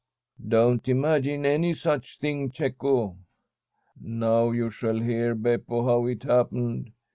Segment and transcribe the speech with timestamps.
[0.27, 3.17] * Don't imagine any such thing, Cecco.'
[3.65, 6.91] * Now you shall hear, Beppo, how it happened.